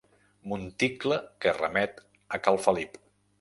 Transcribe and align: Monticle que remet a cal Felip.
Monticle 0.53 1.17
que 1.45 1.53
remet 1.59 2.01
a 2.39 2.41
cal 2.49 2.59
Felip. 2.65 2.99